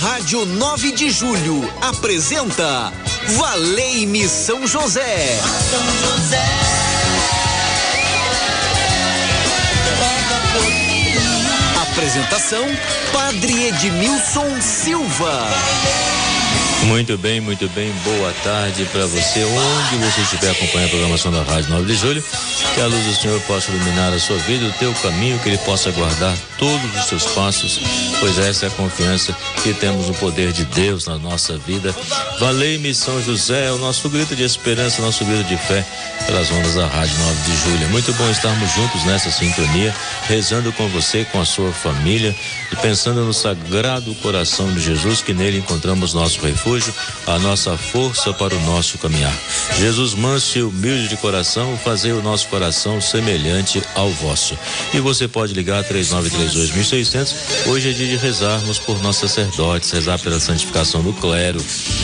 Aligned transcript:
Rádio 0.00 0.44
9 0.44 0.92
de 0.92 1.10
Julho 1.10 1.72
apresenta 1.80 2.92
Valei-me 3.38 4.28
São 4.28 4.66
José. 4.66 5.40
São 5.70 6.10
José. 6.10 6.44
Apresentação 11.90 12.64
Padre 13.10 13.68
Edmilson 13.68 14.60
Silva. 14.60 15.48
Muito 16.86 17.18
bem, 17.18 17.40
muito 17.40 17.68
bem. 17.70 17.92
Boa 18.04 18.32
tarde 18.44 18.84
para 18.92 19.06
você, 19.06 19.44
onde 19.44 19.96
você 20.04 20.20
estiver 20.20 20.50
acompanhando 20.50 20.86
a 20.86 20.90
programação 20.90 21.32
da 21.32 21.42
Rádio 21.42 21.70
9 21.70 21.84
de 21.84 21.94
Julho. 21.96 22.24
Que 22.74 22.80
a 22.80 22.86
luz 22.86 23.04
do 23.04 23.14
Senhor 23.14 23.40
possa 23.40 23.72
iluminar 23.72 24.12
a 24.12 24.20
sua 24.20 24.36
vida, 24.38 24.66
o 24.66 24.72
teu 24.74 24.94
caminho, 24.94 25.38
que 25.40 25.48
Ele 25.48 25.58
possa 25.58 25.90
guardar 25.90 26.36
todos 26.58 26.96
os 26.96 27.06
seus 27.06 27.24
passos, 27.26 27.80
pois 28.20 28.38
essa 28.38 28.66
é 28.66 28.68
a 28.68 28.72
confiança 28.72 29.36
que 29.62 29.74
temos 29.74 30.06
no 30.06 30.14
poder 30.14 30.52
de 30.52 30.64
Deus 30.64 31.06
na 31.06 31.18
nossa 31.18 31.58
vida. 31.58 31.94
Valei-me 32.38 32.94
São 32.94 33.20
José, 33.22 33.70
o 33.72 33.78
nosso 33.78 34.08
grito 34.08 34.36
de 34.36 34.44
esperança, 34.44 35.02
o 35.02 35.04
nosso 35.04 35.24
grito 35.24 35.44
de 35.44 35.56
fé 35.56 35.84
pelas 36.26 36.50
ondas 36.50 36.74
da 36.74 36.86
Rádio 36.86 37.16
9 37.18 37.50
de 37.50 37.56
Julho. 37.56 37.88
Muito 37.90 38.12
bom 38.14 38.30
estarmos 38.30 38.70
juntos 38.72 39.04
nessa 39.04 39.30
sintonia, 39.30 39.94
rezando 40.28 40.72
com 40.72 40.88
você, 40.88 41.24
com 41.24 41.40
a 41.40 41.44
sua 41.44 41.72
família 41.72 42.34
e 42.72 42.76
pensando 42.76 43.24
no 43.24 43.32
sagrado 43.32 44.14
coração 44.16 44.72
de 44.72 44.80
Jesus, 44.80 45.20
que 45.20 45.34
nele 45.34 45.58
encontramos 45.58 46.14
nosso 46.14 46.40
refúgio, 46.40 46.75
a 47.26 47.38
nossa 47.38 47.76
força 47.76 48.32
para 48.32 48.54
o 48.54 48.60
nosso 48.60 48.98
caminhar. 48.98 49.34
Jesus 49.78 50.14
manso 50.14 50.58
e 50.58 50.62
humilde 50.62 51.08
de 51.08 51.16
coração, 51.16 51.78
fazei 51.84 52.12
o 52.12 52.22
nosso 52.22 52.48
coração 52.48 53.00
semelhante 53.00 53.82
ao 53.94 54.10
vosso. 54.10 54.58
E 54.92 55.00
você 55.00 55.26
pode 55.28 55.52
ligar 55.54 55.84
3932.600. 55.84 57.34
Hoje 57.66 57.90
é 57.90 57.92
dia 57.92 58.06
de 58.06 58.16
rezarmos 58.16 58.78
por 58.78 59.00
nossos 59.02 59.30
sacerdotes, 59.30 59.90
rezar 59.90 60.18
pela 60.18 60.40
santificação 60.40 61.02
do 61.02 61.12
clero. 61.14 61.62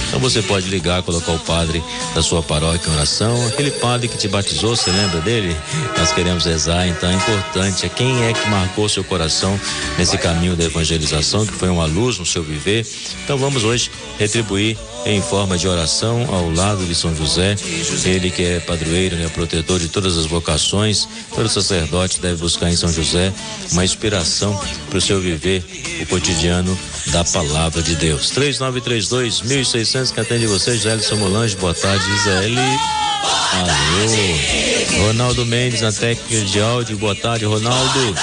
Então 0.08 0.20
você 0.20 0.42
pode 0.42 0.69
ligar, 0.69 1.02
colocar 1.02 1.32
o 1.32 1.38
padre 1.38 1.82
da 2.14 2.22
sua 2.22 2.42
paróquia 2.42 2.91
em 2.91 2.94
oração, 2.94 3.47
aquele 3.47 3.70
padre 3.70 4.08
que 4.08 4.16
te 4.16 4.28
batizou, 4.28 4.77
você 4.77 4.91
lembra 4.91 5.20
dele? 5.20 5.56
Nós 5.98 6.12
queremos 6.12 6.44
rezar, 6.44 6.86
então 6.86 7.10
é 7.10 7.14
importante, 7.14 7.86
é 7.86 7.88
quem 7.88 8.25
é 8.25 8.32
que 8.32 8.48
marcou 8.48 8.88
seu 8.88 9.04
coração 9.04 9.58
nesse 9.98 10.16
caminho 10.19 10.56
da 10.56 10.64
evangelização, 10.64 11.47
que 11.47 11.52
foi 11.52 11.69
uma 11.69 11.86
luz 11.86 12.19
no 12.19 12.27
seu 12.27 12.42
viver. 12.42 12.86
Então 13.25 13.38
vamos 13.38 13.64
hoje 13.64 13.91
retribuir 14.19 14.61
em 15.05 15.20
forma 15.20 15.58
de 15.58 15.66
oração 15.66 16.27
ao 16.32 16.50
lado 16.50 16.86
de 16.86 16.94
São 16.94 17.14
José, 17.14 17.56
ele 18.05 18.30
que 18.30 18.42
é 18.42 18.60
padroeiro, 18.60 19.16
né, 19.16 19.28
protetor 19.28 19.80
de 19.80 19.88
todas 19.88 20.16
as 20.16 20.27
vocações, 20.27 21.08
todo 21.34 21.48
sacerdote 21.48 22.20
deve 22.20 22.36
buscar 22.36 22.70
em 22.70 22.77
São 22.77 22.92
José 22.92 23.32
uma 23.72 23.84
inspiração 23.84 24.58
para 24.88 24.98
o 24.98 25.00
seu 25.00 25.20
viver, 25.20 25.64
o 26.00 26.06
cotidiano 26.06 26.78
da 27.06 27.24
palavra 27.24 27.82
de 27.82 27.96
Deus. 27.96 28.30
3932 28.30 29.42
1600 29.42 30.12
que 30.12 30.20
atende 30.20 30.46
você, 30.46 30.74
Gisele 30.74 31.02
Molange, 31.19 31.56
boa 31.56 31.74
tarde, 31.74 32.04
Gisele. 32.04 32.58
Alô. 32.58 33.12
Ronaldo 35.06 35.44
Mendes, 35.44 35.80
na 35.80 35.92
técnica 35.92 36.44
de 36.44 36.60
áudio, 36.60 36.98
boa 36.98 37.14
tarde, 37.14 37.44
Ronaldo 37.44 38.14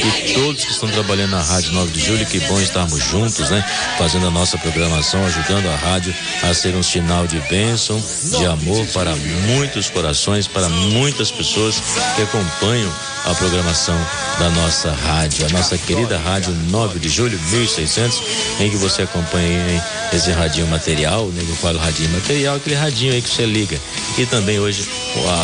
e 0.00 0.32
todos 0.32 0.64
que 0.64 0.72
estão 0.72 0.88
trabalhando 0.88 1.32
na 1.32 1.42
Rádio 1.42 1.72
9 1.72 1.92
de 1.92 2.00
Julho, 2.00 2.26
que 2.26 2.40
bom 2.40 2.60
estarmos 2.60 3.02
juntos, 3.02 3.50
né? 3.50 3.64
Fazendo 3.98 4.26
a 4.26 4.30
nossa 4.30 4.56
programação, 4.58 5.24
ajudando 5.24 5.66
a 5.66 5.76
rádio 5.76 6.14
a 6.42 6.54
ser 6.54 6.74
um 6.74 6.82
sinal 6.82 7.26
de 7.26 7.38
bênção, 7.40 8.02
de 8.38 8.46
amor 8.46 8.86
para 8.88 9.14
muitos 9.14 9.90
corações, 9.90 10.46
para 10.46 10.68
muitas 10.68 11.30
pessoas 11.30 11.82
que 12.16 12.22
acompanham 12.22 12.92
a 13.24 13.34
programação 13.34 13.98
da 14.38 14.50
nossa 14.50 14.92
rádio, 14.92 15.46
a 15.46 15.48
nossa 15.50 15.78
querida 15.78 16.18
rádio 16.18 16.52
9 16.70 16.98
de 16.98 17.08
julho 17.08 17.38
1600, 17.50 18.22
em 18.60 18.70
que 18.70 18.76
você 18.76 19.02
acompanha 19.02 19.82
esse 20.12 20.30
radinho 20.32 20.66
material, 20.66 21.26
né? 21.28 21.42
Eu 21.48 21.56
falo 21.56 21.78
radinho 21.78 22.10
material, 22.10 22.56
aquele 22.56 22.76
radinho 22.76 23.12
aí 23.12 23.22
que 23.22 23.28
você 23.28 23.46
liga. 23.46 23.78
E 24.18 24.26
também 24.26 24.58
hoje 24.58 24.88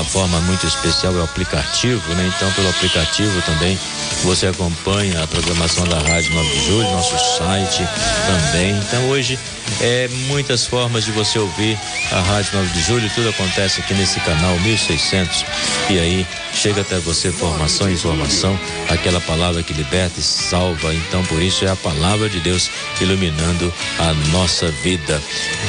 a 0.00 0.04
forma 0.04 0.40
muito 0.40 0.66
especial 0.66 1.14
é 1.14 1.18
o 1.18 1.24
aplicativo, 1.24 2.14
né? 2.14 2.32
Então 2.36 2.50
pelo 2.52 2.68
aplicativo 2.68 3.40
também 3.42 3.78
você 4.22 4.48
acompanha 4.48 5.22
a 5.22 5.26
programação 5.26 5.86
da 5.86 5.98
Rádio 5.98 6.34
9 6.34 6.48
de 6.50 6.66
Julho, 6.66 6.90
nosso 6.90 7.16
site 7.38 7.86
também. 8.26 8.70
Então 8.76 9.08
hoje 9.08 9.38
é 9.80 10.08
muitas 10.26 10.66
formas 10.66 11.04
de 11.04 11.12
você 11.12 11.38
ouvir 11.38 11.78
a 12.12 12.20
Rádio 12.20 12.56
9 12.56 12.68
de 12.72 12.82
Julho, 12.82 13.10
tudo 13.14 13.28
acontece 13.28 13.80
aqui 13.80 13.94
nesse 13.94 14.20
canal 14.20 14.58
1600. 14.60 15.44
E 15.90 15.98
aí 15.98 16.26
chega 16.52 16.80
até 16.80 16.98
você 16.98 17.30
formação 17.30 17.90
informação, 17.90 18.58
aquela 18.88 19.20
palavra 19.20 19.62
que 19.62 19.72
liberta 19.72 20.18
e 20.18 20.22
salva. 20.22 20.94
Então 20.94 21.24
por 21.26 21.40
isso 21.40 21.64
é 21.64 21.70
a 21.70 21.76
palavra 21.76 22.28
de 22.28 22.40
Deus 22.40 22.70
iluminando 23.00 23.72
a 23.98 24.12
nossa 24.30 24.70
vida. 24.82 25.20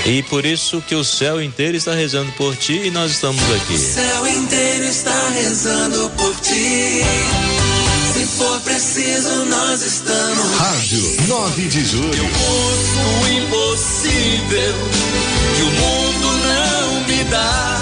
E 0.05 0.23
por 0.23 0.45
isso 0.45 0.81
que 0.81 0.95
o 0.95 1.03
céu 1.03 1.41
inteiro 1.41 1.77
está 1.77 1.93
rezando 1.93 2.31
por 2.33 2.55
ti 2.55 2.81
e 2.85 2.91
nós 2.91 3.11
estamos 3.11 3.43
aqui. 3.55 3.73
O 3.73 3.77
céu 3.77 4.27
inteiro 4.27 4.85
está 4.85 5.29
rezando 5.29 6.09
por 6.11 6.35
ti 6.41 7.03
for 8.39 8.61
preciso, 8.61 9.44
nós 9.45 9.81
estamos. 9.81 10.57
Rádio 10.57 11.27
9 11.27 11.67
de 11.67 11.85
Julho. 11.85 12.16
Eu 12.16 12.23
busco 12.23 13.00
o 13.22 13.27
impossível 13.38 14.75
que 15.55 15.61
o 15.63 15.72
mundo 15.72 16.27
não 16.47 17.03
me 17.05 17.23
dá. 17.25 17.78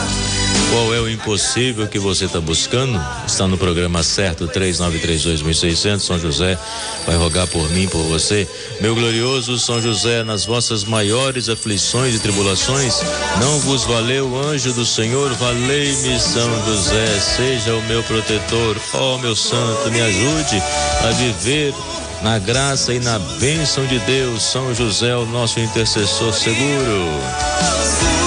Qual 0.70 0.94
é 0.94 1.00
o 1.00 1.10
impossível 1.10 1.88
que 1.88 1.98
você 1.98 2.26
está 2.26 2.40
buscando? 2.42 3.00
Está 3.26 3.48
no 3.48 3.58
programa 3.58 4.04
certo 4.04 4.48
3932.600. 4.48 6.00
São 6.00 6.20
José 6.20 6.58
vai 7.06 7.16
rogar 7.16 7.48
por 7.48 7.70
mim, 7.72 7.88
por 7.88 8.04
você. 8.04 8.48
Meu 8.82 8.94
glorioso 8.94 9.58
São 9.58 9.82
José, 9.82 10.24
nas 10.24 10.46
vossas 10.46 10.84
maiores 10.84 11.50
aflições 11.50 12.16
e 12.16 12.20
tribulações, 12.20 13.02
não 13.40 13.60
vos 13.62 13.86
valeu 13.86 14.38
anjo 14.38 14.74
do 14.74 14.86
Senhor? 14.86 15.34
Valei-me, 15.34 16.20
São 16.20 16.66
José, 16.66 17.20
seja 17.20 17.74
o 17.74 17.82
meu 17.84 18.04
protetor. 18.04 18.78
Ó 18.94 19.16
oh, 19.16 19.18
meu 19.20 19.36
santo, 19.36 19.90
me 19.90 20.02
ajude 20.02 20.62
a 21.04 21.12
viver 21.12 21.74
na 22.22 22.40
graça 22.40 22.94
e 22.94 23.00
na 23.00 23.20
bênção 23.40 23.86
de 23.86 24.00
Deus. 24.00 24.44
São 24.44 24.74
José, 24.74 25.16
o 25.16 25.26
nosso 25.26 25.60
intercessor 25.60 26.34
seguro. 26.34 28.27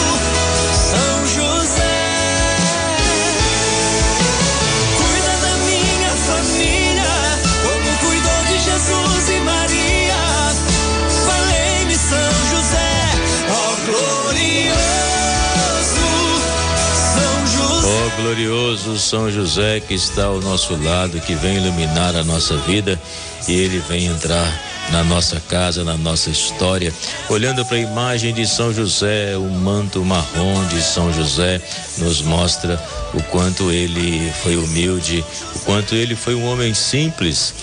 Glorioso 18.23 18.99
São 18.99 19.31
José 19.31 19.81
que 19.81 19.95
está 19.95 20.25
ao 20.25 20.41
nosso 20.41 20.77
lado, 20.83 21.21
que 21.21 21.35
vem 21.35 21.57
iluminar 21.57 22.15
a 22.15 22.23
nossa 22.23 22.57
vida 22.59 23.01
e 23.49 23.53
ele 23.53 23.79
vem 23.89 24.07
entrar 24.07 24.71
na 24.91 25.05
nossa 25.05 25.41
casa, 25.41 25.85
na 25.85 25.97
nossa 25.97 26.31
história. 26.31 26.93
Olhando 27.29 27.65
para 27.65 27.77
a 27.77 27.81
imagem 27.81 28.35
de 28.35 28.47
São 28.47 28.73
José, 28.73 29.37
o 29.37 29.49
manto 29.49 30.05
marrom 30.05 30.67
de 30.67 30.83
São 30.83 31.13
José 31.13 31.61
nos 31.99 32.21
mostra 32.23 32.83
o 33.15 33.23
quanto 33.25 33.71
ele 33.71 34.31
foi 34.43 34.57
humilde, 34.57 35.25
o 35.55 35.59
quanto 35.61 35.95
ele 35.95 36.15
foi 36.15 36.35
um 36.35 36.45
homem 36.45 36.75
simples. 36.75 37.55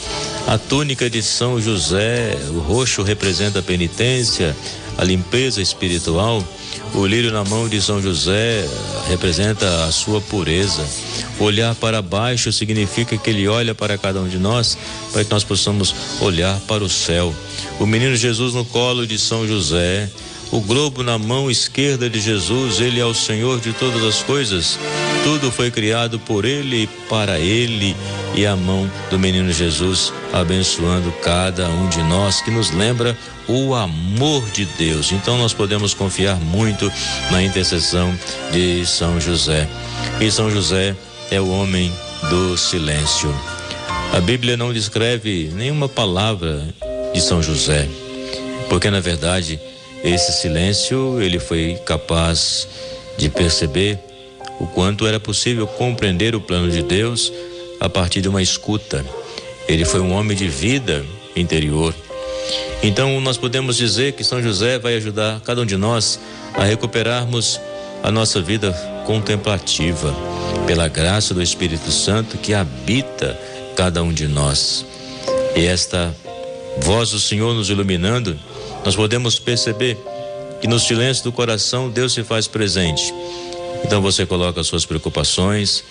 A 0.47 0.57
túnica 0.57 1.09
de 1.09 1.22
São 1.22 1.59
José, 1.62 2.38
o 2.50 2.59
roxo 2.59 3.03
representa 3.03 3.59
a 3.59 3.63
penitência, 3.63 4.56
a 4.97 5.03
limpeza 5.03 5.62
espiritual. 5.62 6.44
O 6.94 7.06
lírio 7.06 7.31
na 7.31 7.44
mão 7.44 7.68
de 7.68 7.81
São 7.81 8.02
José 8.02 8.68
representa 9.08 9.85
a 9.85 9.91
sua 9.91 10.19
pureza. 10.22 10.85
Olhar 11.40 11.75
para 11.75 12.02
baixo 12.02 12.52
significa 12.52 13.18
que 13.18 13.30
ele 13.30 13.47
olha 13.47 13.75
para 13.75 13.97
cada 13.97 14.19
um 14.19 14.28
de 14.28 14.38
nós, 14.38 14.78
para 15.12 15.24
que 15.24 15.31
nós 15.31 15.44
possamos 15.44 15.94
olhar 16.19 16.59
para 16.62 16.84
o 16.84 16.90
céu. 16.90 17.34
O 17.80 17.86
menino 17.86 18.16
Jesus 18.16 18.54
no 18.54 18.66
colo 18.66 19.06
de 19.06 19.19
São 19.19 19.48
José, 19.48 20.10
o 20.51 20.61
globo 20.61 21.03
na 21.03 21.17
mão 21.17 21.51
esquerda 21.51 22.09
de 22.09 22.19
Jesus, 22.19 22.79
ele 22.79 22.99
é 22.99 23.05
o 23.05 23.13
Senhor 23.13 23.59
de 23.59 23.73
todas 23.73 24.03
as 24.03 24.21
coisas. 24.23 24.79
Tudo 25.23 25.51
foi 25.51 25.69
criado 25.69 26.19
por 26.19 26.45
ele 26.45 26.83
e 26.83 26.88
para 27.09 27.39
ele, 27.39 27.95
e 28.33 28.45
a 28.45 28.55
mão 28.55 28.89
do 29.09 29.19
menino 29.19 29.51
Jesus 29.51 30.13
abençoando 30.31 31.11
cada 31.21 31.67
um 31.67 31.89
de 31.89 32.01
nós, 32.03 32.41
que 32.41 32.51
nos 32.51 32.71
lembra 32.71 33.17
o 33.47 33.73
amor 33.73 34.44
de 34.51 34.65
Deus. 34.65 35.11
Então 35.11 35.38
nós 35.38 35.53
podemos 35.53 35.94
confiar 35.94 36.38
muito 36.38 36.91
na 37.31 37.44
intercessão 37.44 38.17
de 38.51 38.85
São 38.85 39.19
José. 39.19 39.67
E 40.21 40.31
São 40.31 40.49
José 40.49 40.95
é 41.29 41.41
o 41.41 41.49
homem 41.49 41.91
do 42.29 42.57
silêncio. 42.57 43.33
A 44.13 44.21
Bíblia 44.21 44.55
não 44.55 44.71
descreve 44.71 45.51
nenhuma 45.53 45.89
palavra 45.89 46.63
de 47.13 47.21
São 47.21 47.44
José, 47.44 47.88
porque 48.69 48.89
na 48.89 49.01
verdade 49.01 49.59
esse 50.03 50.31
silêncio 50.31 51.21
ele 51.21 51.39
foi 51.39 51.79
capaz 51.85 52.67
de 53.17 53.29
perceber 53.29 53.99
o 54.59 54.67
quanto 54.67 55.05
era 55.05 55.19
possível 55.19 55.67
compreender 55.67 56.35
o 56.35 56.41
plano 56.41 56.69
de 56.71 56.81
Deus 56.81 57.31
a 57.79 57.89
partir 57.89 58.21
de 58.21 58.29
uma 58.29 58.41
escuta. 58.41 59.05
Ele 59.67 59.85
foi 59.85 59.99
um 59.99 60.13
homem 60.13 60.35
de 60.35 60.47
vida 60.47 61.05
interior 61.35 61.94
Então, 62.81 63.19
nós 63.21 63.38
podemos 63.38 63.75
dizer 63.75 64.13
que 64.13 64.23
São 64.23 64.41
José 64.41 64.79
vai 64.79 64.95
ajudar 64.95 65.41
cada 65.41 65.61
um 65.61 65.65
de 65.65 65.75
nós 65.75 66.19
a 66.53 66.63
recuperarmos 66.63 67.59
a 68.03 68.11
nossa 68.11 68.41
vida 68.41 68.71
contemplativa, 69.05 70.13
pela 70.65 70.88
graça 70.88 71.33
do 71.33 71.41
Espírito 71.41 71.91
Santo 71.91 72.38
que 72.38 72.53
habita 72.53 73.38
cada 73.75 74.03
um 74.03 74.13
de 74.13 74.27
nós. 74.27 74.85
E 75.55 75.65
esta 75.65 76.15
voz 76.79 77.11
do 77.11 77.19
Senhor 77.19 77.53
nos 77.53 77.69
iluminando, 77.69 78.38
nós 78.88 78.95
podemos 78.95 79.38
perceber 79.38 79.98
que 80.62 80.68
no 80.68 80.80
silêncio 80.80 81.22
do 81.22 81.30
coração 81.34 81.89
Deus 81.89 82.13
se 82.13 82.24
faz 82.24 82.48
presente. 82.48 83.13
Então 83.84 84.01
você 84.01 84.25
coloca 84.25 84.62
as 84.62 84.68
suas 84.68 84.86
preocupações, 84.86 85.84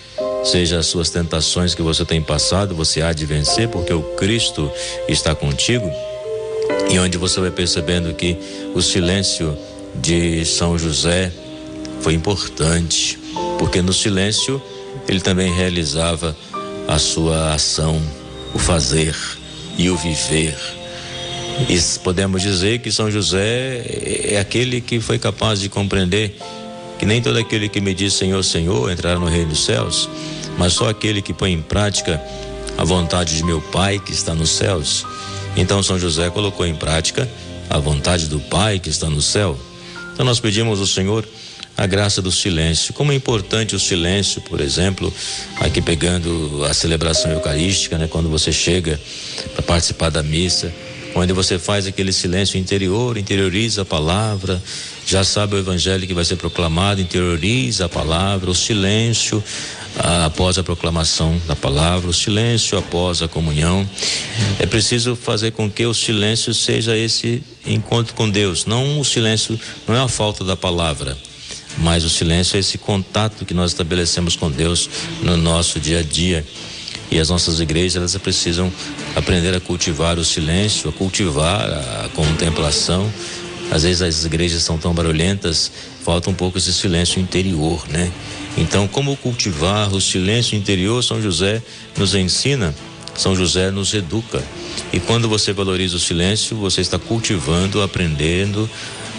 seja 0.43 0.79
as 0.79 0.87
suas 0.87 1.11
tentações 1.11 1.75
que 1.75 1.83
você 1.83 2.03
tem 2.03 2.23
passado, 2.23 2.73
você 2.73 3.03
há 3.03 3.13
de 3.13 3.23
vencer, 3.23 3.67
porque 3.67 3.93
o 3.93 4.01
Cristo 4.01 4.71
está 5.07 5.35
contigo. 5.35 5.87
E 6.89 6.97
onde 6.97 7.19
você 7.19 7.39
vai 7.39 7.51
percebendo 7.51 8.11
que 8.15 8.35
o 8.73 8.81
silêncio 8.81 9.55
de 9.93 10.43
São 10.43 10.75
José 10.75 11.31
foi 12.01 12.15
importante, 12.15 13.19
porque 13.59 13.79
no 13.79 13.93
silêncio 13.93 14.59
ele 15.07 15.21
também 15.21 15.53
realizava 15.53 16.35
a 16.87 16.97
sua 16.97 17.53
ação, 17.53 18.01
o 18.55 18.57
fazer 18.57 19.15
e 19.77 19.87
o 19.87 19.95
viver. 19.95 20.76
E 21.69 21.79
podemos 21.99 22.41
dizer 22.41 22.79
que 22.79 22.91
São 22.91 23.09
José 23.09 23.83
é 24.29 24.39
aquele 24.39 24.79
que 24.79 24.99
foi 24.99 25.17
capaz 25.17 25.59
de 25.59 25.69
compreender 25.69 26.37
que 26.99 27.05
nem 27.05 27.21
todo 27.21 27.37
aquele 27.37 27.67
que 27.67 27.81
me 27.81 27.93
diz 27.93 28.13
Senhor, 28.13 28.43
Senhor 28.43 28.91
entrará 28.91 29.19
no 29.19 29.27
reino 29.27 29.49
dos 29.49 29.65
céus, 29.65 30.09
mas 30.57 30.73
só 30.73 30.89
aquele 30.89 31.21
que 31.21 31.33
põe 31.33 31.53
em 31.53 31.61
prática 31.61 32.21
a 32.77 32.83
vontade 32.83 33.35
de 33.35 33.43
meu 33.43 33.59
Pai 33.59 33.99
que 33.99 34.11
está 34.11 34.33
nos 34.33 34.51
céus. 34.51 35.05
Então 35.55 35.81
São 35.81 35.99
José 35.99 36.29
colocou 36.29 36.65
em 36.65 36.75
prática 36.75 37.27
a 37.69 37.79
vontade 37.79 38.27
do 38.27 38.39
Pai 38.39 38.79
que 38.79 38.89
está 38.89 39.09
no 39.09 39.21
céu. 39.21 39.59
Então 40.13 40.25
nós 40.25 40.39
pedimos 40.39 40.79
ao 40.79 40.87
Senhor 40.87 41.27
a 41.75 41.85
graça 41.85 42.21
do 42.21 42.31
silêncio. 42.31 42.93
Como 42.93 43.11
é 43.11 43.15
importante 43.15 43.75
o 43.75 43.79
silêncio, 43.79 44.41
por 44.41 44.59
exemplo, 44.61 45.13
aqui 45.59 45.81
pegando 45.81 46.65
a 46.65 46.73
celebração 46.73 47.31
eucarística, 47.31 47.97
né, 47.97 48.07
quando 48.07 48.29
você 48.29 48.51
chega 48.51 48.99
para 49.53 49.61
participar 49.61 50.09
da 50.09 50.23
missa, 50.23 50.73
onde 51.15 51.33
você 51.33 51.57
faz 51.57 51.87
aquele 51.87 52.11
silêncio 52.11 52.57
interior, 52.57 53.17
interioriza 53.17 53.81
a 53.81 53.85
palavra, 53.85 54.61
já 55.05 55.23
sabe 55.23 55.55
o 55.55 55.57
evangelho 55.57 56.05
que 56.05 56.13
vai 56.13 56.25
ser 56.25 56.35
proclamado, 56.35 57.01
interioriza 57.01 57.85
a 57.85 57.89
palavra, 57.89 58.51
o 58.51 58.55
silêncio 58.55 59.43
ah, 59.99 60.25
após 60.25 60.57
a 60.57 60.63
proclamação 60.63 61.39
da 61.47 61.55
palavra, 61.55 62.09
o 62.09 62.13
silêncio 62.13 62.77
após 62.77 63.21
a 63.21 63.27
comunhão. 63.27 63.87
É 64.59 64.65
preciso 64.65 65.15
fazer 65.15 65.51
com 65.51 65.69
que 65.69 65.85
o 65.85 65.93
silêncio 65.93 66.53
seja 66.53 66.95
esse 66.95 67.41
encontro 67.65 68.13
com 68.13 68.29
Deus, 68.29 68.65
não 68.65 68.99
o 68.99 69.05
silêncio, 69.05 69.59
não 69.87 69.95
é 69.95 69.99
a 69.99 70.07
falta 70.07 70.43
da 70.43 70.55
palavra, 70.55 71.17
mas 71.77 72.03
o 72.03 72.09
silêncio 72.09 72.57
é 72.57 72.59
esse 72.59 72.77
contato 72.77 73.45
que 73.45 73.53
nós 73.53 73.71
estabelecemos 73.71 74.35
com 74.35 74.51
Deus 74.51 74.89
no 75.21 75.37
nosso 75.37 75.79
dia 75.79 75.99
a 75.99 76.03
dia. 76.03 76.45
E 77.09 77.19
as 77.19 77.29
nossas 77.29 77.59
igrejas 77.59 77.95
elas 77.95 78.17
precisam 78.17 78.71
aprender 79.15 79.55
a 79.55 79.59
cultivar 79.59 80.17
o 80.19 80.25
silêncio, 80.25 80.89
a 80.89 80.93
cultivar 80.93 81.61
a 82.05 82.09
contemplação. 82.13 83.11
Às 83.71 83.83
vezes 83.83 84.01
as 84.01 84.25
igrejas 84.25 84.63
são 84.63 84.77
tão 84.77 84.93
barulhentas, 84.93 85.71
falta 86.03 86.29
um 86.29 86.33
pouco 86.33 86.57
esse 86.57 86.73
silêncio 86.73 87.19
interior, 87.19 87.85
né? 87.89 88.11
Então, 88.57 88.87
como 88.87 89.15
cultivar 89.17 89.93
o 89.93 90.01
silêncio 90.01 90.57
interior? 90.57 91.03
São 91.03 91.21
José 91.21 91.61
nos 91.97 92.15
ensina, 92.15 92.73
São 93.15 93.35
José 93.35 93.71
nos 93.71 93.93
educa. 93.93 94.43
E 94.91 94.99
quando 94.99 95.27
você 95.27 95.53
valoriza 95.53 95.97
o 95.97 95.99
silêncio, 95.99 96.55
você 96.57 96.81
está 96.81 96.97
cultivando, 96.97 97.81
aprendendo 97.81 98.69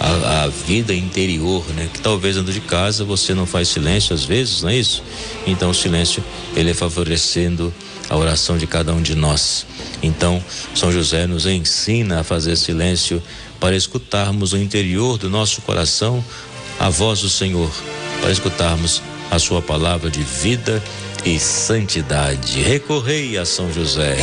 a, 0.00 0.44
a, 0.44 0.48
vida 0.48 0.94
interior, 0.94 1.64
né? 1.74 1.88
Que 1.92 2.00
talvez 2.00 2.36
dentro 2.36 2.52
de 2.52 2.60
casa 2.60 3.04
você 3.04 3.34
não 3.34 3.46
faz 3.46 3.68
silêncio 3.68 4.14
às 4.14 4.24
vezes, 4.24 4.62
não 4.62 4.70
é 4.70 4.76
isso? 4.76 5.02
Então 5.46 5.70
o 5.70 5.74
silêncio 5.74 6.22
ele 6.54 6.70
é 6.70 6.74
favorecendo 6.74 7.72
a 8.08 8.16
oração 8.16 8.56
de 8.56 8.66
cada 8.66 8.92
um 8.92 9.02
de 9.02 9.14
nós. 9.14 9.66
Então 10.02 10.42
São 10.74 10.92
José 10.92 11.26
nos 11.26 11.46
ensina 11.46 12.20
a 12.20 12.24
fazer 12.24 12.56
silêncio 12.56 13.22
para 13.58 13.76
escutarmos 13.76 14.52
o 14.52 14.56
interior 14.56 15.18
do 15.18 15.28
nosso 15.28 15.60
coração 15.62 16.24
a 16.78 16.88
voz 16.90 17.20
do 17.20 17.28
Senhor, 17.28 17.70
para 18.20 18.30
escutarmos 18.30 19.02
a 19.30 19.38
sua 19.38 19.60
palavra 19.60 20.10
de 20.10 20.22
vida 20.22 20.82
e 21.24 21.38
santidade. 21.38 22.60
Recorrei 22.62 23.36
a 23.36 23.44
São 23.44 23.72
José. 23.72 24.16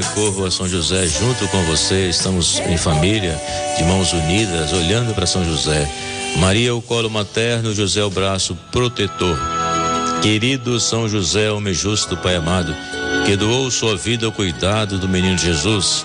Recorro 0.00 0.44
a 0.44 0.50
São 0.50 0.68
José 0.68 1.06
junto 1.06 1.48
com 1.48 1.62
você. 1.64 2.08
Estamos 2.08 2.58
em 2.60 2.76
família, 2.76 3.40
de 3.78 3.84
mãos 3.84 4.12
unidas, 4.12 4.72
olhando 4.72 5.14
para 5.14 5.26
São 5.26 5.44
José. 5.44 5.88
Maria, 6.36 6.74
o 6.74 6.82
colo 6.82 7.08
materno, 7.08 7.74
José, 7.74 8.04
o 8.04 8.10
braço 8.10 8.54
protetor. 8.70 9.38
Querido 10.20 10.78
São 10.80 11.08
José, 11.08 11.50
homem 11.50 11.72
justo, 11.72 12.16
Pai 12.16 12.36
amado, 12.36 12.74
que 13.24 13.36
doou 13.36 13.70
sua 13.70 13.96
vida 13.96 14.26
ao 14.26 14.32
cuidado 14.32 14.98
do 14.98 15.08
menino 15.08 15.38
Jesus. 15.38 16.04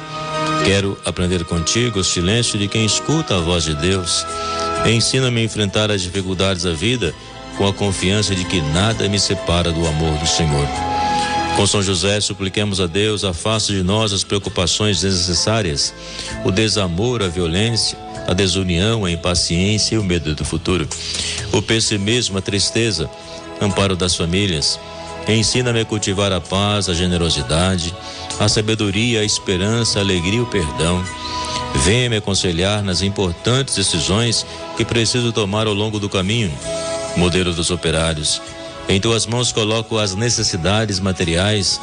Quero 0.63 0.97
aprender 1.05 1.44
contigo 1.44 1.99
o 1.99 2.03
silêncio 2.03 2.57
de 2.57 2.67
quem 2.67 2.85
escuta 2.85 3.35
a 3.35 3.39
voz 3.39 3.65
de 3.65 3.75
Deus. 3.75 4.25
Ensina-me 4.85 5.41
a 5.41 5.44
enfrentar 5.44 5.91
as 5.91 6.01
dificuldades 6.01 6.63
da 6.63 6.71
vida 6.71 7.13
com 7.57 7.67
a 7.67 7.73
confiança 7.73 8.33
de 8.33 8.45
que 8.45 8.61
nada 8.61 9.09
me 9.09 9.19
separa 9.19 9.71
do 9.71 9.85
amor 9.85 10.17
do 10.17 10.27
Senhor. 10.27 10.67
Com 11.61 11.67
São 11.67 11.83
José, 11.83 12.19
supliquemos 12.19 12.81
a 12.81 12.87
Deus, 12.87 13.23
afaste 13.23 13.71
de 13.71 13.83
nós 13.83 14.11
as 14.11 14.23
preocupações 14.23 15.01
desnecessárias, 15.01 15.93
o 16.43 16.49
desamor, 16.49 17.21
a 17.21 17.27
violência, 17.27 17.95
a 18.27 18.33
desunião, 18.33 19.05
a 19.05 19.11
impaciência 19.11 19.93
e 19.93 19.97
o 19.99 20.03
medo 20.03 20.33
do 20.33 20.43
futuro, 20.43 20.89
o 21.53 21.61
pessimismo, 21.61 22.39
a 22.39 22.41
tristeza, 22.41 23.07
amparo 23.61 23.95
das 23.95 24.15
famílias. 24.15 24.79
Ensina-me 25.27 25.81
a 25.81 25.85
cultivar 25.85 26.31
a 26.31 26.41
paz, 26.41 26.89
a 26.89 26.95
generosidade, 26.95 27.93
a 28.39 28.49
sabedoria, 28.49 29.21
a 29.21 29.23
esperança, 29.23 29.99
a 29.99 30.01
alegria 30.01 30.39
e 30.39 30.41
o 30.41 30.47
perdão. 30.47 31.05
Venha 31.85 32.09
me 32.09 32.17
aconselhar 32.17 32.81
nas 32.81 33.03
importantes 33.03 33.75
decisões 33.75 34.47
que 34.77 34.83
preciso 34.83 35.31
tomar 35.31 35.67
ao 35.67 35.75
longo 35.75 35.99
do 35.99 36.09
caminho. 36.09 36.51
Modelo 37.15 37.53
dos 37.53 37.69
operários, 37.69 38.41
em 38.90 39.00
tuas 39.00 39.26
mãos 39.26 39.52
coloco 39.52 39.97
as 39.97 40.16
necessidades 40.16 41.00
materiais, 41.00 41.80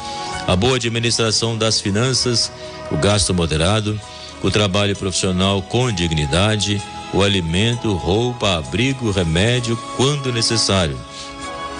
a 0.47 0.55
boa 0.55 0.75
administração 0.75 1.57
das 1.57 1.81
finanças, 1.81 2.51
o 2.91 2.97
gasto 2.97 3.33
moderado, 3.33 3.99
o 4.43 4.51
trabalho 4.51 4.95
profissional 4.95 5.61
com 5.61 5.91
dignidade, 5.91 6.81
o 7.13 7.23
alimento, 7.23 7.93
roupa, 7.93 8.57
abrigo, 8.57 9.11
remédio, 9.11 9.77
quando 9.97 10.31
necessário. 10.31 10.97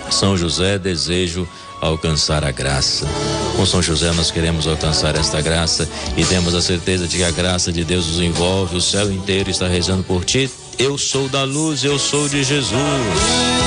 São 0.10 0.36
José, 0.36 0.80
desejo 0.80 1.48
alcançar 1.82 2.44
a 2.44 2.52
graça. 2.52 3.08
Com 3.56 3.66
São 3.66 3.82
José 3.82 4.12
nós 4.14 4.32
queremos 4.32 4.68
alcançar 4.68 5.16
esta 5.16 5.42
graça 5.42 5.88
e 6.18 6.24
temos 6.26 6.54
a 6.56 6.62
certeza 6.62 7.08
de 7.08 7.18
que 7.18 7.24
a 7.24 7.32
graça 7.32 7.72
de 7.72 7.84
Deus 7.84 8.08
nos 8.08 8.20
envolve, 8.20 8.78
o 8.78 8.82
céu 8.82 9.12
inteiro 9.12 9.50
está 9.50 9.68
rezando 9.68 10.04
por 10.04 10.26
ti. 10.26 10.50
Eu 10.78 10.98
sou 10.98 11.28
da 11.30 11.44
luz, 11.44 11.84
eu 11.84 12.00
sou 12.00 12.28
de 12.28 12.44
Jesus. 12.44 13.59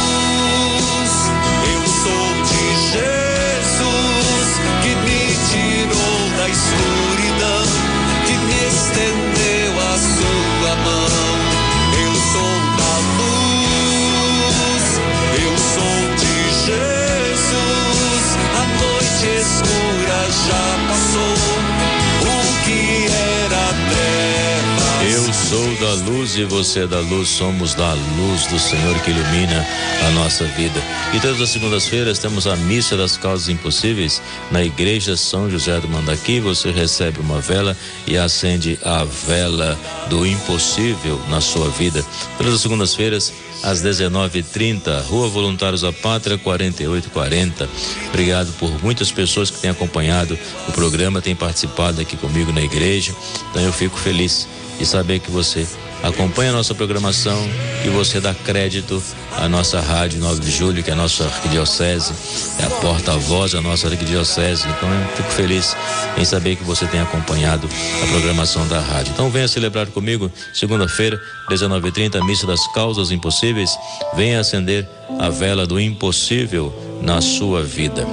Luz 26.33 26.37
e 26.37 26.45
você 26.45 26.81
é 26.81 26.87
da 26.87 27.01
luz, 27.01 27.29
somos 27.29 27.75
da 27.75 27.93
luz 27.93 28.47
do 28.47 28.59
Senhor 28.59 28.99
que 29.01 29.11
ilumina 29.11 29.67
a 30.07 30.11
nossa 30.11 30.45
vida. 30.45 30.81
E 31.13 31.21
todas 31.21 31.41
as 31.41 31.51
segundas-feiras 31.51 32.19
temos 32.19 32.47
a 32.47 32.57
missa 32.57 32.97
das 32.97 33.17
causas 33.17 33.49
impossíveis 33.49 34.23
na 34.51 34.63
igreja 34.63 35.17
São 35.17 35.51
José 35.51 35.79
do 35.81 35.89
Mandaqui. 35.89 36.41
Você 36.41 36.71
recebe 36.71 37.21
uma 37.21 37.41
vela 37.41 37.77
e 38.07 38.17
acende 38.17 38.79
a 38.85 39.05
vela 39.05 39.79
do 40.09 40.27
impossível 40.27 41.21
na 41.29 41.41
sua 41.41 41.69
vida. 41.71 42.05
Todas 42.39 42.55
as 42.55 42.61
segundas-feiras 42.61 43.33
às 43.63 43.83
19:30, 43.83 45.03
Rua 45.09 45.29
Voluntários 45.29 45.83
da 45.83 45.93
Pátria 45.93 46.39
4840. 46.39 47.69
Obrigado 48.09 48.53
por 48.59 48.71
muitas 48.83 49.11
pessoas 49.11 49.51
que 49.51 49.59
têm 49.59 49.71
acompanhado 49.71 50.39
o 50.69 50.73
programa, 50.73 51.21
têm 51.21 51.35
participado 51.35 52.01
aqui 52.01 52.17
comigo 52.17 52.53
na 52.53 52.63
igreja. 52.63 53.15
Então 53.51 53.63
eu 53.63 53.73
fico 53.73 53.99
feliz 53.99 54.47
e 54.81 54.87
saber 54.87 55.21
que 55.21 55.31
você 55.31 55.67
acompanhe 56.03 56.51
a 56.51 56.53
nossa 56.53 56.75
programação 56.75 57.39
e 57.85 57.89
você 57.89 58.21
dá 58.21 58.35
crédito 58.35 59.03
à 59.37 59.49
nossa 59.49 59.81
rádio 59.81 60.21
9 60.21 60.41
de 60.41 60.51
julho, 60.51 60.83
que 60.83 60.91
é 60.91 60.93
a 60.93 60.97
nossa 60.97 61.25
arquidiocese, 61.25 62.13
é 62.61 62.65
a 62.65 62.71
porta-voz 62.81 63.53
da 63.53 63.61
nossa 63.61 63.89
arquidiocese. 63.89 64.67
Então 64.69 64.89
eu 64.93 65.09
fico 65.17 65.31
feliz 65.31 65.77
em 66.17 66.25
saber 66.25 66.57
que 66.57 66.65
você 66.65 66.87
tem 66.87 67.01
acompanhado 67.01 67.69
a 68.03 68.07
programação 68.09 68.67
da 68.69 68.81
rádio. 68.81 69.13
Então 69.13 69.31
venha 69.31 69.49
celebrar 69.49 69.87
comigo 69.87 70.31
segunda-feira, 70.53 71.21
19h30, 71.51 72.25
missa 72.25 72.47
das 72.47 72.67
causas 72.73 73.11
impossíveis. 73.11 73.77
Venha 74.15 74.41
acender 74.41 74.89
a 75.19 75.29
vela 75.29 75.67
do 75.67 75.81
impossível 75.81 76.73
na 77.03 77.21
sua 77.21 77.63
vida. 77.63 78.07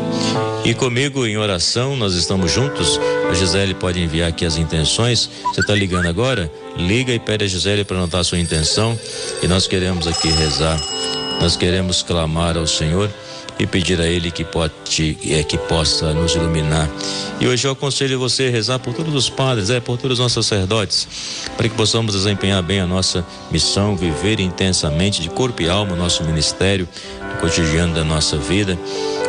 E 0.66 0.74
comigo 0.74 1.26
em 1.26 1.38
oração, 1.38 1.96
nós 1.96 2.14
estamos 2.14 2.52
juntos. 2.52 3.00
A 3.30 3.34
Gisele 3.34 3.74
pode 3.74 4.00
enviar 4.00 4.30
aqui 4.30 4.46
as 4.46 4.58
intenções. 4.58 5.30
Você 5.54 5.62
está 5.62 5.74
ligando 5.74 6.08
agora? 6.08 6.52
Liga 6.76 7.14
e 7.14 7.20
pede 7.20 7.46
a 7.46 7.48
Gisele 7.48 7.84
para 7.84 7.98
anotar 7.98 8.22
a 8.22 8.24
sua 8.24 8.40
intenção. 8.40 8.98
E 9.42 9.48
nós 9.48 9.68
queremos 9.68 10.08
aqui 10.08 10.30
rezar. 10.30 10.80
Nós 11.42 11.56
queremos 11.56 12.04
clamar 12.04 12.58
ao 12.58 12.68
Senhor 12.68 13.10
e 13.60 13.68
pedir 13.68 14.00
a 14.00 14.06
Ele 14.06 14.32
que, 14.32 14.46
pode, 14.46 15.18
é, 15.30 15.44
que 15.44 15.58
possa 15.58 16.14
nos 16.14 16.34
iluminar. 16.34 16.90
E 17.42 17.48
hoje 17.48 17.68
eu 17.68 17.72
aconselho 17.72 18.18
você 18.18 18.48
a 18.48 18.50
rezar 18.50 18.80
por 18.80 18.94
todos 18.94 19.14
os 19.14 19.30
padres, 19.30 19.70
é, 19.70 19.80
por 19.82 19.98
todos 19.98 20.18
os 20.18 20.24
nossos 20.24 20.46
sacerdotes, 20.46 21.08
para 21.58 21.68
que 21.68 21.76
possamos 21.76 22.14
desempenhar 22.14 22.64
bem 22.64 22.80
a 22.80 22.88
nossa 22.88 23.26
missão, 23.52 23.98
viver 23.98 24.40
intensamente 24.40 25.22
de 25.22 25.30
corpo 25.30 25.62
e 25.62 25.70
alma 25.70 25.94
o 25.94 25.96
nosso 25.98 26.24
ministério, 26.24 26.88
no 27.22 27.42
cotidiano 27.42 27.94
da 27.94 28.04
nossa 28.04 28.38
vida. 28.38 28.80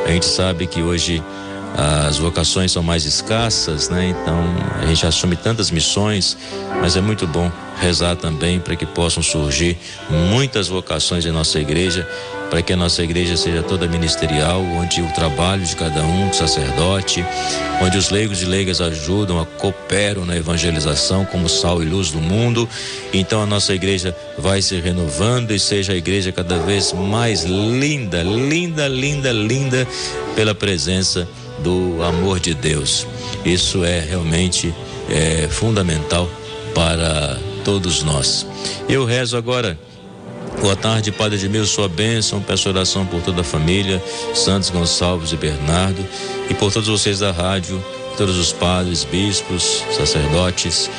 A 0.04 0.08
gente 0.08 0.26
sabe 0.26 0.66
que 0.66 0.82
hoje 0.82 1.22
as 2.08 2.18
vocações 2.18 2.72
são 2.72 2.82
mais 2.82 3.04
escassas, 3.04 3.88
né? 3.88 4.08
Então 4.08 4.44
a 4.80 4.86
gente 4.86 5.06
assume 5.06 5.36
tantas 5.36 5.70
missões, 5.70 6.36
mas 6.80 6.96
é 6.96 7.00
muito 7.00 7.26
bom 7.26 7.50
rezar 7.78 8.16
também 8.16 8.58
para 8.60 8.76
que 8.76 8.84
possam 8.84 9.22
surgir 9.22 9.78
muitas 10.30 10.68
vocações 10.68 11.24
em 11.24 11.30
nossa 11.30 11.58
igreja 11.58 12.06
para 12.50 12.60
que 12.62 12.72
a 12.72 12.76
nossa 12.76 13.02
igreja 13.02 13.36
seja 13.36 13.62
toda 13.62 13.86
ministerial, 13.86 14.60
onde 14.60 15.00
o 15.00 15.06
trabalho 15.12 15.64
de 15.64 15.76
cada 15.76 16.02
um, 16.02 16.32
sacerdote, 16.32 17.24
onde 17.80 17.96
os 17.96 18.10
leigos 18.10 18.42
e 18.42 18.44
leigas 18.44 18.80
ajudam, 18.80 19.46
cooperam 19.56 20.26
na 20.26 20.36
evangelização 20.36 21.24
como 21.24 21.48
sal 21.48 21.80
e 21.80 21.86
luz 21.86 22.10
do 22.10 22.20
mundo. 22.20 22.68
Então 23.14 23.40
a 23.40 23.46
nossa 23.46 23.72
igreja 23.72 24.14
vai 24.36 24.60
se 24.60 24.80
renovando 24.80 25.52
e 25.52 25.58
seja 25.60 25.92
a 25.92 25.96
igreja 25.96 26.32
cada 26.32 26.58
vez 26.58 26.92
mais 26.92 27.44
linda, 27.44 28.22
linda, 28.22 28.88
linda, 28.88 29.32
linda 29.32 29.86
pela 30.34 30.54
presença 30.54 31.28
do 31.60 32.02
amor 32.02 32.40
de 32.40 32.52
Deus. 32.52 33.06
Isso 33.44 33.84
é 33.84 34.00
realmente 34.00 34.74
é, 35.08 35.46
fundamental 35.48 36.28
para 36.74 37.38
todos 37.64 38.02
nós. 38.02 38.46
Eu 38.88 39.04
rezo 39.04 39.36
agora 39.36 39.78
Boa 40.60 40.76
tarde, 40.76 41.10
Padre 41.10 41.38
Edmil, 41.38 41.64
sua 41.64 41.88
bênção, 41.88 42.42
peço 42.42 42.68
oração 42.68 43.06
por 43.06 43.22
toda 43.22 43.40
a 43.40 43.44
família, 43.44 44.00
Santos 44.34 44.68
Gonçalves 44.68 45.32
e 45.32 45.36
Bernardo, 45.36 46.06
e 46.50 46.54
por 46.54 46.70
todos 46.70 46.86
vocês 46.86 47.20
da 47.20 47.32
rádio, 47.32 47.82
todos 48.18 48.36
os 48.36 48.52
padres, 48.52 49.02
bispos, 49.02 49.82
sacerdotes, 49.90 50.90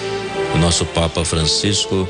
o 0.56 0.58
nosso 0.58 0.84
Papa 0.86 1.24
Francisco, 1.24 2.10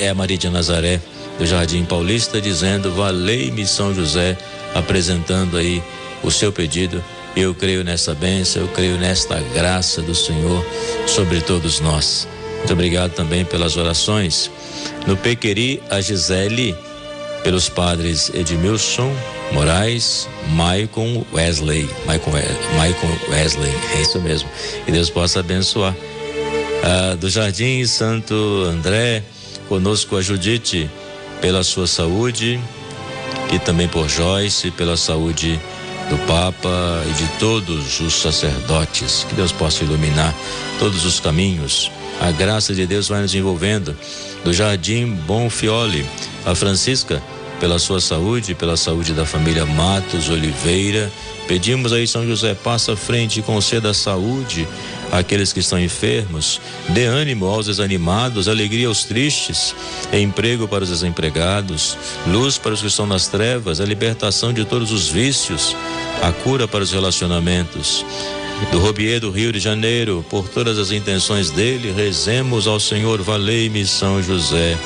é 0.00 0.14
Maria 0.14 0.38
de 0.38 0.48
Nazaré, 0.48 1.02
do 1.38 1.44
Jardim 1.44 1.84
Paulista, 1.84 2.40
dizendo: 2.40 2.90
Valei-me 2.92 3.66
São 3.66 3.94
José, 3.94 4.38
apresentando 4.74 5.58
aí 5.58 5.82
o 6.22 6.30
seu 6.30 6.50
pedido. 6.50 7.04
Eu 7.36 7.54
creio 7.54 7.84
nessa 7.84 8.14
bênção, 8.14 8.62
eu 8.62 8.68
creio 8.68 8.96
nesta 8.96 9.38
graça 9.52 10.00
do 10.00 10.14
Senhor 10.14 10.64
sobre 11.06 11.42
todos 11.42 11.78
nós. 11.78 12.26
Muito 12.56 12.72
obrigado 12.72 13.12
também 13.12 13.44
pelas 13.44 13.76
orações. 13.76 14.50
No 15.06 15.16
Pequeri, 15.16 15.82
a 15.90 16.00
Gisele, 16.00 16.74
pelos 17.42 17.68
padres 17.68 18.30
Edmilson 18.34 19.10
Moraes, 19.52 20.28
Maicon 20.50 21.24
Wesley. 21.32 21.88
Maicon, 22.06 22.32
Wesley, 23.28 23.72
é 23.94 24.02
isso 24.02 24.20
mesmo. 24.20 24.48
Que 24.84 24.92
Deus 24.92 25.10
possa 25.10 25.40
abençoar. 25.40 25.94
Ah, 26.82 27.14
do 27.14 27.28
Jardim 27.28 27.84
Santo 27.86 28.34
André, 28.66 29.22
conosco 29.68 30.16
a 30.16 30.22
Judite, 30.22 30.88
pela 31.40 31.62
sua 31.62 31.86
saúde, 31.86 32.60
e 33.52 33.58
também 33.58 33.88
por 33.88 34.08
Joyce, 34.08 34.70
pela 34.70 34.96
saúde 34.96 35.60
do 36.08 36.18
Papa 36.26 37.02
e 37.08 37.12
de 37.12 37.26
todos 37.38 38.00
os 38.00 38.14
sacerdotes. 38.14 39.26
Que 39.28 39.34
Deus 39.34 39.52
possa 39.52 39.84
iluminar 39.84 40.34
todos 40.78 41.04
os 41.04 41.20
caminhos. 41.20 41.90
A 42.20 42.30
graça 42.30 42.74
de 42.74 42.86
Deus 42.86 43.08
vai 43.08 43.22
nos 43.22 43.34
envolvendo. 43.34 43.96
Do 44.44 44.52
Jardim 44.52 45.06
Bonfioli, 45.06 46.04
a 46.44 46.54
Francisca, 46.54 47.22
pela 47.58 47.78
sua 47.78 48.00
saúde, 48.00 48.54
pela 48.54 48.76
saúde 48.76 49.12
da 49.12 49.26
família 49.26 49.66
Matos 49.66 50.28
Oliveira. 50.28 51.10
Pedimos 51.48 51.92
aí, 51.92 52.06
São 52.06 52.26
José, 52.26 52.54
passa 52.54 52.92
à 52.92 52.96
frente 52.96 53.40
e 53.40 53.42
conceda 53.42 53.92
saúde 53.92 54.68
àqueles 55.10 55.52
que 55.52 55.58
estão 55.60 55.80
enfermos, 55.80 56.60
dê 56.90 57.06
ânimo 57.06 57.46
aos 57.46 57.66
desanimados, 57.66 58.48
alegria 58.48 58.86
aos 58.86 59.04
tristes, 59.04 59.74
emprego 60.12 60.68
para 60.68 60.84
os 60.84 60.90
desempregados, 60.90 61.98
luz 62.28 62.56
para 62.56 62.72
os 62.72 62.80
que 62.80 62.86
estão 62.86 63.06
nas 63.06 63.26
trevas, 63.26 63.80
a 63.80 63.84
libertação 63.84 64.52
de 64.52 64.64
todos 64.64 64.92
os 64.92 65.08
vícios, 65.08 65.74
a 66.22 66.30
cura 66.30 66.68
para 66.68 66.84
os 66.84 66.92
relacionamentos 66.92 68.04
do 68.66 68.78
Robier 68.78 69.20
do 69.20 69.30
Rio 69.30 69.52
de 69.52 69.58
Janeiro, 69.58 70.24
por 70.28 70.48
todas 70.48 70.78
as 70.78 70.90
intenções 70.92 71.50
dele, 71.50 71.92
rezemos 71.92 72.66
ao 72.66 72.78
Senhor, 72.78 73.20
valei-me 73.22 73.86
São 73.86 74.22
José. 74.22 74.76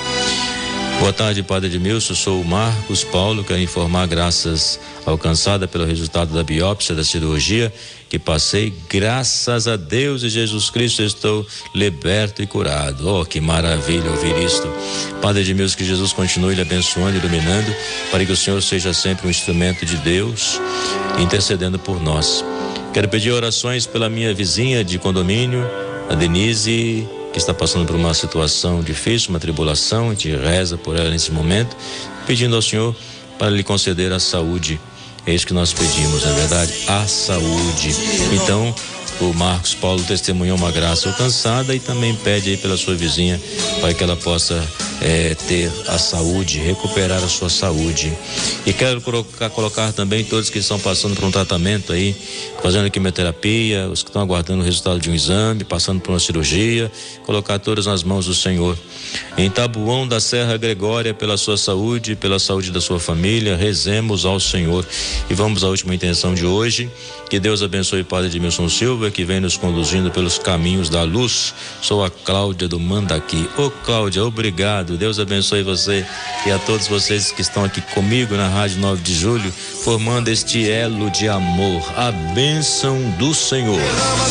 Boa 1.01 1.13
tarde, 1.13 1.43
Padre 1.43 1.69
Edmilson. 1.69 2.15
Sou 2.15 2.41
o 2.41 2.45
Marcos 2.45 3.05
Paulo. 3.05 3.45
Quero 3.45 3.61
informar, 3.61 4.07
graças 4.07 4.81
alcançada 5.05 5.69
pelo 5.69 5.85
resultado 5.85 6.33
da 6.33 6.43
biópsia 6.43 6.95
da 6.95 7.05
cirurgia 7.05 7.73
que 8.15 8.19
passei, 8.19 8.73
graças 8.89 9.67
a 9.67 9.75
Deus 9.75 10.23
e 10.23 10.29
Jesus 10.29 10.71
Cristo 10.71 11.03
estou 11.03 11.45
liberto 11.75 12.45
e 12.45 12.47
curado. 12.47 13.09
Oh, 13.09 13.25
que 13.25 13.41
maravilha 13.41 14.09
ouvir 14.09 14.37
isto. 14.39 14.69
Padre 15.21 15.43
Edmilson, 15.43 15.77
que 15.77 15.85
Jesus 15.85 16.13
continue 16.13 16.55
lhe 16.55 16.63
abençoando 16.63 17.17
e 17.17 17.19
iluminando, 17.19 17.75
para 18.13 18.25
que 18.25 18.31
o 18.31 18.37
Senhor 18.37 18.63
seja 18.63 18.95
sempre 18.95 19.27
um 19.27 19.31
instrumento 19.31 19.85
de 19.85 19.97
Deus, 19.97 20.61
intercedendo 21.19 21.77
por 21.77 22.01
nós. 22.01 22.45
Quero 22.93 23.09
pedir 23.09 23.33
orações 23.33 23.85
pela 23.85 24.09
minha 24.09 24.33
vizinha 24.33 24.85
de 24.85 24.97
condomínio, 24.97 25.69
a 26.09 26.15
Denise, 26.15 27.09
que 27.35 27.38
está 27.38 27.53
passando 27.53 27.85
por 27.85 27.97
uma 27.97 28.14
situação 28.14 28.81
difícil, 28.81 29.31
uma 29.31 29.41
tribulação, 29.41 30.07
a 30.07 30.11
gente 30.11 30.31
reza 30.37 30.79
por 30.79 30.97
ela 30.97 31.11
nesse 31.11 31.33
momento, 31.33 31.76
pedindo 32.29 32.55
ao 32.55 32.62
Senhor 32.62 32.95
para 33.37 33.50
lhe 33.50 33.64
conceder 33.64 34.12
a 34.12 34.21
saúde. 34.21 34.81
É 35.26 35.35
isso 35.35 35.45
que 35.45 35.53
nós 35.53 35.73
pedimos, 35.73 36.23
na 36.23 36.31
é 36.31 36.35
verdade, 36.35 36.73
a 36.87 37.05
saúde. 37.09 37.93
Então, 38.33 38.73
o 39.21 39.33
Marcos 39.35 39.75
Paulo 39.75 40.00
testemunhou 40.05 40.57
uma 40.57 40.71
graça 40.71 41.09
alcançada 41.09 41.75
e 41.75 41.81
também 41.81 42.14
pede 42.14 42.50
aí 42.50 42.57
pela 42.57 42.76
sua 42.76 42.95
vizinha 42.95 43.43
para 43.81 43.93
que 43.93 44.05
ela 44.05 44.14
possa 44.14 44.64
é, 45.01 45.35
ter 45.35 45.71
a 45.89 45.99
saúde, 45.99 46.59
recuperar 46.59 47.23
a 47.23 47.29
sua 47.29 47.51
saúde. 47.51 48.13
E 48.67 48.73
quero 48.73 49.01
colocar, 49.01 49.51
colocar 49.51 49.93
também 49.93 50.25
todos 50.25 50.51
que 50.51 50.59
estão 50.59 50.79
passando 50.79 51.15
por 51.15 51.25
um 51.25 51.31
tratamento 51.31 51.93
aí, 51.93 52.15
fazendo 52.63 52.91
quimioterapia, 52.91 53.89
os 53.89 54.03
que 54.03 54.11
estão 54.11 54.23
aguardando 54.23 54.63
o 54.63 54.65
resultado 54.65 54.99
de 55.01 55.11
um 55.11 55.15
exame, 55.15 55.65
passando 55.65 56.01
por 56.01 56.13
uma 56.13 56.21
cirurgia, 56.21 56.91
colocar 57.25 57.59
todos 57.59 57.87
nas 57.87 58.03
mãos 58.03 58.27
do 58.27 58.35
Senhor. 58.35 58.79
Em 59.37 59.51
Tabuão 59.51 60.07
da 60.07 60.21
Serra 60.21 60.57
Gregória, 60.57 61.13
pela 61.13 61.37
sua 61.37 61.57
saúde, 61.57 62.17
pela 62.17 62.39
saúde 62.39 62.71
da 62.71 62.81
sua 62.81 62.99
família, 62.99 63.57
rezemos 63.57 64.25
ao 64.25 64.41
Senhor. 64.41 64.87
E 65.29 65.35
vamos 65.35 65.65
à 65.65 65.69
última 65.69 65.95
intenção 65.95 66.35
de 66.35 66.47
hoje. 66.47 66.91
Que 67.29 67.41
Deus 67.41 67.63
abençoe 67.63 68.03
o 68.03 68.05
Padre 68.05 68.29
Edmilson 68.29 68.69
Silva, 68.69 69.11
que 69.11 69.25
vem 69.25 69.41
nos 69.41 69.57
conduzindo 69.57 70.11
pelos 70.11 70.39
caminhos 70.39 70.89
da 70.89 71.03
luz. 71.03 71.55
Sou 71.83 72.05
a 72.05 72.11
Cláudia 72.11 72.69
do 72.69 72.79
Mandaqui. 72.79 73.49
Ô 73.59 73.71
Cláudia, 73.71 74.25
obrigado. 74.25 74.94
Deus 74.97 75.19
abençoe 75.19 75.63
você 75.63 76.05
e 76.47 76.51
a 76.51 76.59
todos 76.59 76.87
vocês 76.89 77.33
que 77.33 77.43
estão 77.43 77.65
aqui 77.65 77.81
comigo 77.81 78.35
na 78.37 78.49
Rádio 78.49 78.79
9 78.79 79.03
de 79.03 79.15
Julho, 79.15 79.53
formando 79.83 80.29
este 80.29 80.71
elo 80.71 81.11
de 81.11 81.29
amor. 81.29 81.83
A 81.97 82.11
bênção 82.35 82.99
do 83.19 83.35
Senhor. 83.35 83.81
Senhor. 83.81 84.25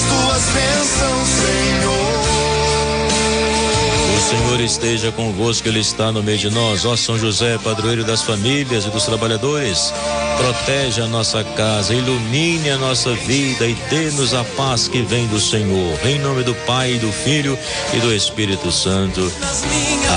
Senhor 4.34 4.62
esteja 4.62 5.12
convosco, 5.12 5.68
Ele 5.68 5.80
está 5.80 6.12
no 6.12 6.24
meio 6.24 6.38
de 6.38 6.50
nós. 6.50 6.86
Ó 6.86 6.96
São 6.96 7.20
José, 7.20 7.58
padroeiro 7.58 8.04
das 8.04 8.24
famílias 8.24 8.86
e 8.86 8.90
dos 8.90 9.04
trabalhadores, 9.04 9.94
protege 10.38 11.02
a 11.02 11.08
nossa 11.08 11.44
casa, 11.44 11.94
ilumine 11.94 12.70
a 12.70 12.78
nossa 12.78 13.14
vida 13.14 13.68
e 13.68 13.74
dê-nos 13.90 14.34
a 14.34 14.44
paz 14.44 14.88
que 14.88 15.02
vem 15.02 15.28
do 15.28 15.40
Senhor. 15.40 16.00
Em 16.06 16.20
nome 16.20 16.44
do 16.44 16.54
Pai, 16.66 16.94
do 17.00 17.12
Filho 17.12 17.58
e 17.94 18.00
do 18.00 18.14
Espírito 18.14 18.72
Santo. 18.72 19.32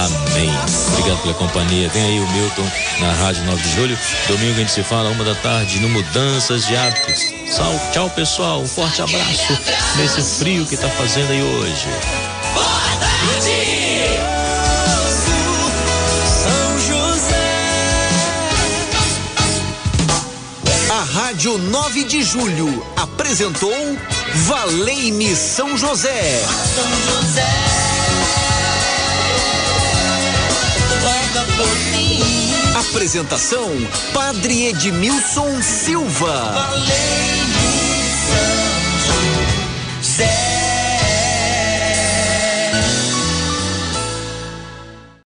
Amém. 0.05 0.51
Obrigado 0.89 1.23
pela 1.23 1.35
companhia. 1.35 1.89
Vem 1.89 2.05
aí 2.05 2.21
o 2.21 2.29
Milton 2.33 2.71
na 3.01 3.13
Rádio 3.13 3.45
9 3.45 3.63
de 3.63 3.75
Julho. 3.75 3.99
Domingo 4.29 4.55
a 4.55 4.59
gente 4.59 4.73
se 4.73 4.83
fala 4.83 5.11
uma 5.11 5.25
da 5.25 5.35
tarde 5.37 5.81
no 5.81 5.89
Mudanças 5.89 6.67
de 6.67 6.77
Hábitos. 6.77 7.21
Tchau, 7.55 7.91
tchau 7.93 8.11
pessoal. 8.11 8.61
Um 8.61 8.67
forte 8.67 9.03
abraço 9.03 9.59
nesse 9.97 10.39
frio 10.39 10.67
que 10.67 10.75
está 10.75 10.89
fazendo 10.91 11.31
aí 11.31 11.43
hoje. 11.43 11.87
Boa 12.55 12.97
tarde! 13.01 13.76
Rádio 21.37 21.59
9 21.59 22.05
de 22.05 22.23
Julho 22.23 22.87
apresentou 22.97 23.71
Valei-me 24.47 25.37
São 25.37 25.77
José. 25.77 26.43
São 26.75 27.21
José. 27.21 27.43
Apresentação 32.89 33.71
Padre 34.15 34.69
Edmilson 34.69 35.61
Silva. 35.61 36.53
Valei-me 36.55 36.97
São 39.05 40.01
José. 40.01 40.46